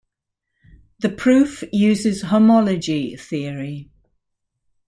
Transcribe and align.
The 0.97 1.09
proof 1.09 1.63
uses 1.71 2.23
homology 2.23 3.15
theory. 3.17 3.91